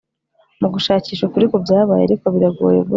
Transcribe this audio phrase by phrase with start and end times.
[0.59, 2.89] mu gushakisha ukuri ku byabaye, ariko biragoye guca